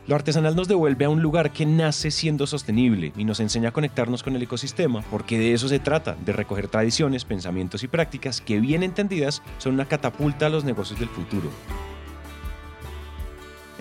Lo 0.08 0.16
artesanal 0.16 0.56
nos 0.56 0.66
devuelve 0.66 1.04
a 1.04 1.08
un 1.08 1.22
lugar 1.22 1.52
que 1.52 1.64
nace 1.64 2.10
siendo 2.10 2.48
sostenible 2.48 3.12
y 3.16 3.24
nos 3.24 3.38
enseña 3.38 3.68
a 3.68 3.72
conectarnos 3.72 4.24
con 4.24 4.34
el 4.34 4.42
ecosistema, 4.42 5.02
porque 5.12 5.38
de 5.38 5.52
eso 5.52 5.68
se 5.68 5.78
trata, 5.78 6.16
de 6.24 6.32
recoger 6.32 6.66
tradiciones, 6.66 7.24
pensamientos 7.24 7.84
y 7.84 7.88
prácticas 7.88 8.40
que 8.40 8.58
bien 8.58 8.82
entendidas 8.82 9.42
son 9.58 9.74
una 9.74 9.86
catapulta 9.86 10.46
a 10.46 10.50
los 10.50 10.64
negocios 10.64 10.98
del 10.98 11.08
futuro. 11.08 11.50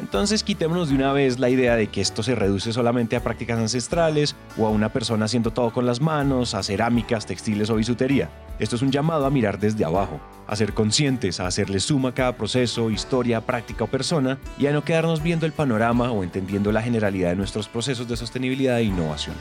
Entonces 0.01 0.43
quitémonos 0.43 0.89
de 0.89 0.95
una 0.95 1.13
vez 1.13 1.37
la 1.37 1.49
idea 1.49 1.75
de 1.75 1.87
que 1.87 2.01
esto 2.01 2.23
se 2.23 2.33
reduce 2.33 2.73
solamente 2.73 3.15
a 3.15 3.23
prácticas 3.23 3.59
ancestrales 3.59 4.35
o 4.57 4.65
a 4.65 4.69
una 4.69 4.91
persona 4.91 5.25
haciendo 5.25 5.51
todo 5.51 5.71
con 5.71 5.85
las 5.85 6.01
manos, 6.01 6.55
a 6.55 6.63
cerámicas, 6.63 7.27
textiles 7.27 7.69
o 7.69 7.75
bisutería. 7.75 8.29
Esto 8.57 8.75
es 8.75 8.81
un 8.81 8.91
llamado 8.91 9.27
a 9.27 9.29
mirar 9.29 9.59
desde 9.59 9.85
abajo, 9.85 10.19
a 10.47 10.55
ser 10.55 10.73
conscientes, 10.73 11.39
a 11.39 11.45
hacerle 11.45 11.79
suma 11.79 12.09
a 12.09 12.13
cada 12.15 12.35
proceso, 12.35 12.89
historia, 12.89 13.41
práctica 13.41 13.83
o 13.83 13.87
persona 13.87 14.39
y 14.57 14.65
a 14.65 14.71
no 14.71 14.83
quedarnos 14.83 15.21
viendo 15.21 15.45
el 15.45 15.51
panorama 15.51 16.11
o 16.11 16.23
entendiendo 16.23 16.71
la 16.71 16.81
generalidad 16.81 17.29
de 17.29 17.35
nuestros 17.35 17.67
procesos 17.67 18.07
de 18.07 18.17
sostenibilidad 18.17 18.79
e 18.79 18.83
innovación. 18.83 19.35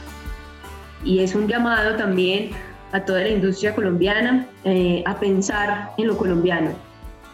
Y 1.03 1.19
es 1.19 1.33
un 1.33 1.47
llamado 1.47 1.95
también 1.95 2.51
a 2.91 3.03
toda 3.03 3.21
la 3.21 3.29
industria 3.29 3.73
colombiana 3.73 4.45
eh, 4.63 5.03
a 5.07 5.19
pensar 5.19 5.91
en 5.97 6.07
lo 6.07 6.17
colombiano, 6.17 6.71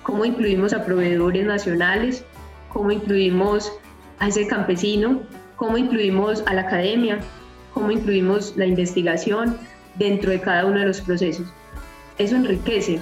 cómo 0.04 0.24
incluimos 0.24 0.72
a 0.72 0.86
proveedores 0.86 1.46
nacionales, 1.46 2.24
cómo 2.70 2.92
incluimos 2.92 3.72
a 4.20 4.28
ese 4.28 4.48
campesino, 4.48 5.22
cómo 5.56 5.78
incluimos 5.78 6.44
a 6.48 6.54
la 6.54 6.62
academia, 6.62 7.20
cómo 7.74 7.92
incluimos 7.92 8.56
la 8.58 8.66
investigación 8.66 9.58
dentro 9.96 10.32
de 10.32 10.42
cada 10.42 10.66
uno 10.66 10.80
de 10.80 10.88
los 10.88 11.02
procesos. 11.02 11.48
Eso 12.18 12.36
enriquece. 12.36 13.00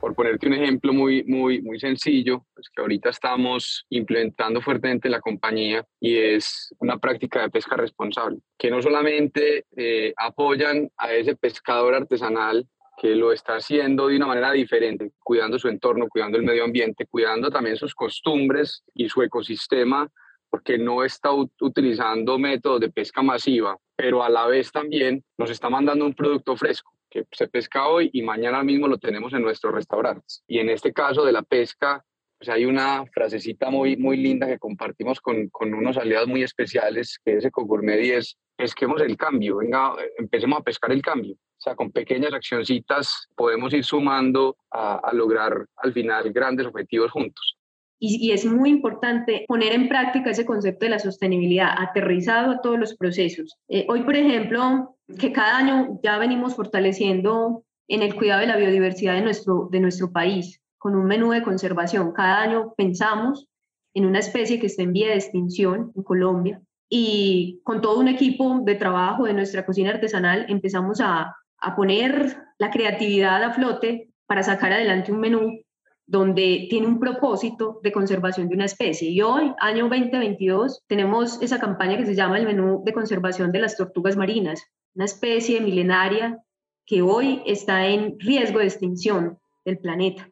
Por 0.00 0.14
ponerte 0.14 0.46
un 0.46 0.54
ejemplo 0.54 0.94
muy, 0.94 1.24
muy, 1.24 1.60
muy 1.60 1.78
sencillo, 1.78 2.46
pues 2.54 2.68
que 2.74 2.80
ahorita 2.80 3.10
estamos 3.10 3.84
implementando 3.90 4.62
fuertemente 4.62 5.08
en 5.08 5.12
la 5.12 5.20
compañía 5.20 5.84
y 6.00 6.16
es 6.16 6.74
una 6.78 6.98
práctica 6.98 7.42
de 7.42 7.50
pesca 7.50 7.76
responsable, 7.76 8.38
que 8.58 8.70
no 8.70 8.80
solamente 8.80 9.66
eh, 9.76 10.14
apoyan 10.16 10.90
a 10.96 11.12
ese 11.12 11.36
pescador 11.36 11.94
artesanal 11.94 12.66
que 13.00 13.14
lo 13.14 13.32
está 13.32 13.56
haciendo 13.56 14.08
de 14.08 14.16
una 14.16 14.26
manera 14.26 14.52
diferente, 14.52 15.12
cuidando 15.24 15.58
su 15.58 15.68
entorno, 15.68 16.06
cuidando 16.06 16.36
el 16.36 16.44
medio 16.44 16.64
ambiente, 16.64 17.06
cuidando 17.06 17.50
también 17.50 17.76
sus 17.76 17.94
costumbres 17.94 18.84
y 18.92 19.08
su 19.08 19.22
ecosistema, 19.22 20.06
porque 20.50 20.76
no 20.76 21.02
está 21.02 21.30
utilizando 21.32 22.38
métodos 22.38 22.80
de 22.80 22.90
pesca 22.90 23.22
masiva, 23.22 23.78
pero 23.96 24.22
a 24.22 24.28
la 24.28 24.46
vez 24.46 24.70
también 24.70 25.24
nos 25.38 25.48
está 25.48 25.70
mandando 25.70 26.04
un 26.04 26.12
producto 26.12 26.54
fresco 26.56 26.92
que 27.08 27.24
se 27.32 27.48
pesca 27.48 27.88
hoy 27.88 28.10
y 28.12 28.20
mañana 28.20 28.62
mismo 28.62 28.86
lo 28.86 28.98
tenemos 28.98 29.32
en 29.32 29.42
nuestros 29.42 29.72
restaurantes. 29.72 30.44
Y 30.46 30.58
en 30.58 30.68
este 30.68 30.92
caso 30.92 31.24
de 31.24 31.32
la 31.32 31.42
pesca, 31.42 32.04
pues 32.40 32.48
hay 32.48 32.64
una 32.64 33.04
frasecita 33.12 33.68
muy, 33.68 33.98
muy 33.98 34.16
linda 34.16 34.46
que 34.46 34.58
compartimos 34.58 35.20
con, 35.20 35.50
con 35.50 35.74
unos 35.74 35.98
aliados 35.98 36.26
muy 36.26 36.42
especiales, 36.42 37.20
que 37.22 37.36
es 37.36 37.44
Ecogourmet 37.44 38.02
y 38.02 38.12
es 38.12 38.38
pesquemos 38.56 39.02
el 39.02 39.16
cambio, 39.16 39.58
venga, 39.58 39.92
empecemos 40.18 40.58
a 40.58 40.62
pescar 40.62 40.92
el 40.92 41.02
cambio. 41.02 41.34
O 41.34 41.62
sea, 41.62 41.74
con 41.74 41.90
pequeñas 41.90 42.32
accioncitas 42.32 43.28
podemos 43.36 43.74
ir 43.74 43.84
sumando 43.84 44.56
a, 44.70 45.10
lograr 45.12 45.66
al 45.76 45.92
final 45.92 46.32
grandes 46.32 46.66
objetivos 46.66 47.10
juntos. 47.10 47.58
Y, 47.98 48.32
es 48.32 48.46
muy 48.46 48.70
importante 48.70 49.44
poner 49.46 49.74
en 49.74 49.88
práctica 49.88 50.30
ese 50.30 50.46
concepto 50.46 50.86
de 50.86 50.90
la 50.90 50.98
sostenibilidad 50.98 51.74
aterrizado 51.76 52.52
a 52.52 52.60
todos 52.62 52.78
los 52.78 52.96
procesos. 52.96 53.58
Eh, 53.68 53.84
hoy, 53.90 54.02
por 54.02 54.16
ejemplo, 54.16 54.96
que 55.18 55.32
cada 55.32 55.58
año 55.58 56.00
ya 56.02 56.16
venimos 56.16 56.56
fortaleciendo 56.56 57.64
en 57.88 58.00
el 58.00 58.14
cuidado 58.14 58.40
de 58.40 58.46
la 58.46 58.56
biodiversidad 58.56 59.14
de 59.14 59.22
nuestro, 59.22 59.68
de 59.70 59.80
nuestro 59.80 60.12
país, 60.12 60.62
con 60.80 60.96
un 60.96 61.04
menú 61.04 61.30
de 61.32 61.42
conservación. 61.42 62.12
Cada 62.12 62.40
año 62.40 62.72
pensamos 62.74 63.46
en 63.92 64.06
una 64.06 64.18
especie 64.18 64.58
que 64.58 64.66
está 64.66 64.82
en 64.82 64.94
vía 64.94 65.08
de 65.08 65.16
extinción 65.16 65.92
en 65.94 66.02
Colombia 66.02 66.62
y 66.88 67.60
con 67.64 67.82
todo 67.82 68.00
un 68.00 68.08
equipo 68.08 68.60
de 68.64 68.76
trabajo 68.76 69.24
de 69.24 69.34
nuestra 69.34 69.66
cocina 69.66 69.90
artesanal 69.90 70.46
empezamos 70.48 71.02
a, 71.02 71.36
a 71.58 71.76
poner 71.76 72.38
la 72.58 72.70
creatividad 72.70 73.42
a 73.44 73.52
flote 73.52 74.08
para 74.26 74.42
sacar 74.42 74.72
adelante 74.72 75.12
un 75.12 75.20
menú 75.20 75.60
donde 76.06 76.66
tiene 76.70 76.86
un 76.86 76.98
propósito 76.98 77.78
de 77.82 77.92
conservación 77.92 78.48
de 78.48 78.54
una 78.54 78.64
especie. 78.64 79.10
Y 79.10 79.20
hoy, 79.20 79.52
año 79.60 79.88
2022, 79.88 80.82
tenemos 80.86 81.40
esa 81.42 81.60
campaña 81.60 81.98
que 81.98 82.06
se 82.06 82.14
llama 82.14 82.38
el 82.38 82.46
menú 82.46 82.82
de 82.86 82.94
conservación 82.94 83.52
de 83.52 83.60
las 83.60 83.76
tortugas 83.76 84.16
marinas, 84.16 84.64
una 84.94 85.04
especie 85.04 85.60
milenaria 85.60 86.42
que 86.86 87.02
hoy 87.02 87.42
está 87.44 87.86
en 87.86 88.18
riesgo 88.18 88.60
de 88.60 88.64
extinción 88.64 89.38
del 89.64 89.78
planeta. 89.78 90.28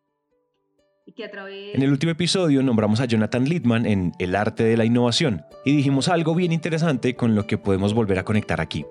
En 1.16 1.82
el 1.82 1.90
último 1.90 2.12
episodio 2.12 2.62
nombramos 2.62 3.00
a 3.00 3.06
Jonathan 3.06 3.44
Littman 3.44 3.86
en 3.86 4.12
El 4.18 4.36
arte 4.36 4.64
de 4.64 4.76
la 4.76 4.84
innovación 4.84 5.42
y 5.64 5.74
dijimos 5.74 6.08
algo 6.08 6.34
bien 6.34 6.52
interesante 6.52 7.16
con 7.16 7.34
lo 7.34 7.46
que 7.46 7.56
podemos 7.56 7.94
volver 7.94 8.18
a 8.18 8.24
conectar 8.24 8.60
aquí. 8.60 8.84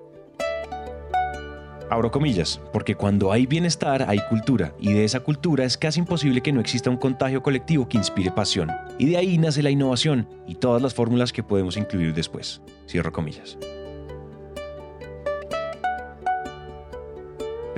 Abro 1.90 2.10
comillas, 2.10 2.60
porque 2.72 2.96
cuando 2.96 3.32
hay 3.32 3.46
bienestar 3.46 4.04
hay 4.08 4.18
cultura, 4.28 4.74
y 4.78 4.92
de 4.92 5.04
esa 5.04 5.20
cultura 5.20 5.64
es 5.64 5.78
casi 5.78 6.00
imposible 6.00 6.42
que 6.42 6.52
no 6.52 6.60
exista 6.60 6.90
un 6.90 6.98
contagio 6.98 7.42
colectivo 7.42 7.88
que 7.88 7.96
inspire 7.96 8.30
pasión. 8.30 8.70
Y 8.98 9.06
de 9.06 9.16
ahí 9.16 9.38
nace 9.38 9.62
la 9.62 9.70
innovación 9.70 10.28
y 10.46 10.56
todas 10.56 10.82
las 10.82 10.92
fórmulas 10.92 11.32
que 11.32 11.42
podemos 11.42 11.78
incluir 11.78 12.12
después. 12.12 12.60
Cierro 12.86 13.10
comillas. 13.10 13.56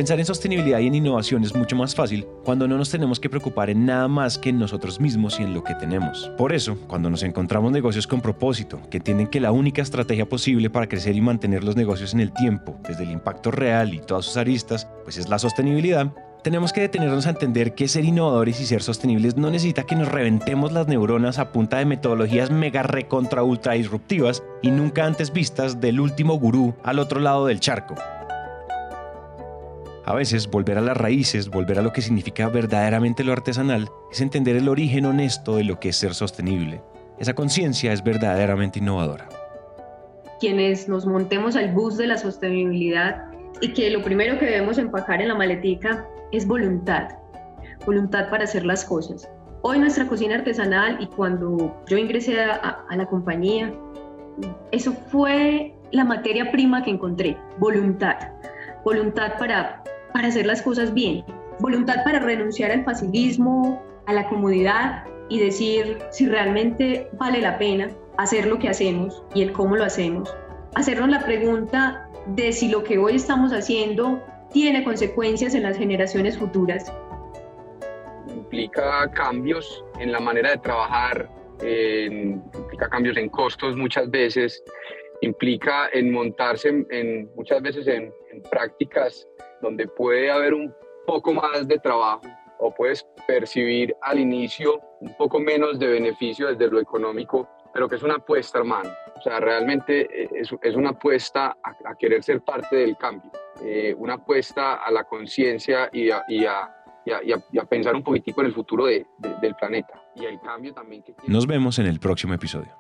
Pensar 0.01 0.19
en 0.19 0.25
sostenibilidad 0.25 0.79
y 0.79 0.87
en 0.87 0.95
innovación 0.95 1.45
es 1.45 1.55
mucho 1.55 1.77
más 1.77 1.95
fácil 1.95 2.27
cuando 2.43 2.67
no 2.67 2.79
nos 2.79 2.89
tenemos 2.89 3.21
que 3.21 3.29
preocupar 3.29 3.69
en 3.69 3.85
nada 3.85 4.09
más 4.09 4.39
que 4.39 4.49
en 4.49 4.59
nosotros 4.59 4.99
mismos 4.99 5.39
y 5.39 5.43
en 5.43 5.53
lo 5.53 5.63
que 5.63 5.75
tenemos. 5.75 6.33
Por 6.39 6.55
eso, 6.55 6.79
cuando 6.89 7.11
nos 7.11 7.23
encontramos 7.23 7.71
negocios 7.71 8.07
con 8.07 8.23
propósito, 8.23 8.81
que 8.89 8.97
entienden 8.97 9.27
que 9.27 9.41
la 9.41 9.53
única 9.53 9.83
estrategia 9.83 10.27
posible 10.27 10.71
para 10.71 10.89
crecer 10.89 11.17
y 11.17 11.21
mantener 11.21 11.65
los 11.65 11.77
negocios 11.77 12.15
en 12.15 12.21
el 12.21 12.33
tiempo, 12.33 12.79
desde 12.89 13.03
el 13.03 13.11
impacto 13.11 13.51
real 13.51 13.93
y 13.93 13.99
todas 13.99 14.25
sus 14.25 14.39
aristas, 14.39 14.89
pues 15.05 15.19
es 15.19 15.29
la 15.29 15.39
sostenibilidad, 15.39 16.11
tenemos 16.43 16.73
que 16.73 16.81
detenernos 16.81 17.27
a 17.27 17.31
entender 17.31 17.75
que 17.75 17.87
ser 17.87 18.07
innovadores 18.07 18.59
y 18.59 18.65
ser 18.65 18.83
sostenibles 18.83 19.37
no 19.37 19.51
necesita 19.51 19.83
que 19.83 19.97
nos 19.97 20.09
reventemos 20.09 20.73
las 20.73 20.89
neuronas 20.89 21.39
a 21.39 21.53
punta 21.53 21.77
de 21.77 21.85
metodologías 21.85 22.51
mega 22.51 22.83
recontra 22.83 23.43
ultra 23.43 23.75
disruptivas 23.75 24.43
y 24.63 24.71
nunca 24.71 25.05
antes 25.05 25.31
vistas 25.31 25.79
del 25.79 26.01
último 26.01 26.39
gurú 26.39 26.75
al 26.85 27.01
otro 27.01 27.21
lado 27.21 27.45
del 27.45 27.61
charco. 27.61 27.97
A 30.11 30.15
veces 30.15 30.51
volver 30.51 30.77
a 30.77 30.81
las 30.81 30.97
raíces, 30.97 31.49
volver 31.49 31.79
a 31.79 31.83
lo 31.83 31.93
que 31.93 32.03
significa 32.03 32.49
verdaderamente 32.49 33.23
lo 33.23 33.33
artesanal, 33.33 33.89
es 34.11 34.21
entender 34.21 34.57
el 34.57 34.69
origen 34.69 35.07
honesto 35.07 35.55
de 35.55 35.63
lo 35.63 35.79
que 35.79 35.91
es 35.91 35.97
ser 35.97 36.15
sostenible. 36.15 36.83
Esa 37.21 37.35
conciencia 37.35 37.93
es 37.93 38.03
verdaderamente 38.03 38.81
innovadora. 38.81 39.29
Quienes 40.41 40.89
nos 40.89 41.07
montemos 41.07 41.55
al 41.55 41.73
bus 41.73 41.97
de 41.97 42.09
la 42.09 42.19
sostenibilidad 42.19 43.27
y 43.61 43.73
que 43.73 43.89
lo 43.89 44.03
primero 44.03 44.37
que 44.37 44.47
debemos 44.47 44.79
empacar 44.79 45.23
en 45.23 45.29
la 45.29 45.37
maletica 45.37 46.05
es 46.33 46.45
voluntad, 46.45 47.11
voluntad 47.87 48.31
para 48.31 48.43
hacer 48.43 48.67
las 48.67 48.85
cosas. 48.85 49.31
Hoy 49.63 49.79
nuestra 49.79 50.09
cocina 50.09 50.35
artesanal 50.35 51.01
y 51.01 51.07
cuando 51.07 51.81
yo 51.87 51.97
ingresé 51.97 52.43
a, 52.43 52.85
a 52.89 52.97
la 52.97 53.07
compañía, 53.07 53.73
eso 54.73 54.93
fue 54.93 55.73
la 55.93 56.05
materia 56.05 56.51
prima 56.51 56.83
que 56.83 56.91
encontré, 56.91 57.37
voluntad 57.61 58.17
voluntad 58.85 59.39
para, 59.39 59.80
para 60.13 60.29
hacer 60.29 60.47
las 60.47 60.63
cosas 60.63 60.93
bien, 60.95 61.25
voluntad 61.61 61.97
para 62.05 62.19
renunciar 62.19 62.71
al 62.71 62.85
facilismo, 62.85 63.83
a 64.07 64.13
la 64.13 64.29
comodidad 64.29 65.05
y 65.29 65.39
decir 65.39 65.99
si 66.11 66.27
realmente 66.27 67.09
vale 67.13 67.41
la 67.41 67.59
pena 67.59 67.89
hacer 68.19 68.47
lo 68.47 68.59
que 68.59 68.69
hacemos 68.69 69.23
y 69.35 69.43
el 69.43 69.53
cómo 69.53 69.77
lo 69.77 69.85
hacemos. 69.85 70.35
Hacernos 70.75 71.09
la 71.09 71.25
pregunta 71.25 72.09
de 72.27 72.53
si 72.53 72.69
lo 72.69 72.83
que 72.83 72.99
hoy 72.99 73.17
estamos 73.17 73.53
haciendo 73.53 74.23
tiene 74.53 74.85
consecuencias 74.85 75.55
en 75.55 75.63
las 75.63 75.77
generaciones 75.79 76.39
futuras. 76.39 76.93
Implica 78.29 79.11
cambios 79.13 79.85
en 79.99 80.13
la 80.13 80.21
manera 80.21 80.51
de 80.51 80.59
trabajar, 80.59 81.29
implica 81.63 82.89
cambios 82.89 83.17
en 83.17 83.29
costos 83.29 83.77
muchas 83.77 84.11
veces, 84.11 84.63
implica 85.21 85.89
en 85.93 86.11
montarse 86.11 86.85
en, 86.91 87.31
muchas 87.37 87.63
veces 87.63 87.87
en 87.87 88.13
prácticas 88.51 89.27
donde 89.61 89.87
puede 89.87 90.31
haber 90.31 90.55
un 90.55 90.75
poco 91.07 91.33
más 91.33 91.67
de 91.67 91.79
trabajo 91.79 92.23
o 92.59 92.73
puedes 92.75 93.07
percibir 93.27 93.95
al 94.03 94.19
inicio 94.19 94.81
un 95.01 95.17
poco 95.17 95.41
menos 95.41 95.79
de 95.79 95.87
beneficio 95.87 96.49
desde 96.49 96.69
lo 96.69 96.79
económico, 96.79 97.49
pero 97.73 97.89
que 97.89 97.97
es 97.97 98.03
una 98.03 98.17
apuesta, 98.17 98.59
hermano. 98.59 98.91
O 99.17 99.23
sea, 99.23 99.41
realmente 99.41 100.23
eh, 100.23 100.29
es, 100.35 100.51
es 100.63 100.75
una 100.77 100.91
apuesta 100.91 101.57
a, 101.63 101.95
querer 101.95 102.23
ser 102.23 102.43
parte 102.43 102.77
del 102.77 102.97
cambio, 102.97 103.31
eh, 103.63 103.95
una 103.97 104.15
apuesta 104.15 104.75
a 104.75 104.91
la 104.91 105.05
conciencia 105.05 105.91
y 105.93 106.11
a, 106.11 106.25
pensar 107.69 107.95
un 107.95 108.03
poquitico 108.03 108.41
en 108.41 108.47
el 108.49 108.55
futuro 108.55 108.87
de, 108.87 109.07
del 109.41 109.55
planeta 109.55 110.03
y 110.15 110.25
el 110.25 110.41
cambio 110.41 110.73
también 110.75 111.03
que 111.03 111.15
Nos 111.27 111.47
vemos 111.47 111.79
en 111.79 111.87
el 111.87 111.99
próximo 111.99 112.35
episodio. 112.35 112.77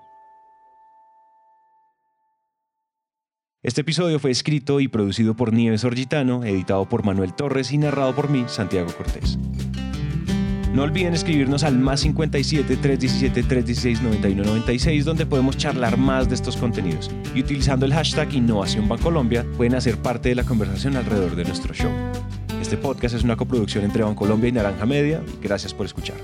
Este 3.62 3.82
episodio 3.82 4.18
fue 4.18 4.30
escrito 4.30 4.80
y 4.80 4.88
producido 4.88 5.36
por 5.36 5.52
Nieves 5.52 5.84
Orgitano, 5.84 6.44
editado 6.44 6.88
por 6.88 7.04
Manuel 7.04 7.34
Torres 7.34 7.72
y 7.72 7.76
narrado 7.76 8.14
por 8.14 8.30
mí, 8.30 8.46
Santiago 8.46 8.90
Cortés. 8.96 9.38
No 10.72 10.82
olviden 10.82 11.12
escribirnos 11.12 11.62
al 11.62 11.76
más 11.78 12.00
57 12.00 12.78
317 12.78 13.42
316 13.42 14.00
9196 14.00 15.04
donde 15.04 15.26
podemos 15.26 15.58
charlar 15.58 15.98
más 15.98 16.26
de 16.30 16.36
estos 16.36 16.56
contenidos. 16.56 17.10
Y 17.34 17.40
utilizando 17.40 17.84
el 17.84 17.92
hashtag 17.92 18.32
Innovación 18.32 18.88
Bancolombia 18.88 19.44
pueden 19.58 19.74
hacer 19.74 19.98
parte 19.98 20.30
de 20.30 20.36
la 20.36 20.44
conversación 20.44 20.96
alrededor 20.96 21.36
de 21.36 21.44
nuestro 21.44 21.74
show. 21.74 21.92
Este 22.62 22.78
podcast 22.78 23.14
es 23.14 23.24
una 23.24 23.36
coproducción 23.36 23.84
entre 23.84 24.04
Bancolombia 24.04 24.48
y 24.48 24.52
Naranja 24.52 24.86
Media. 24.86 25.22
Gracias 25.42 25.74
por 25.74 25.84
escuchar. 25.84 26.16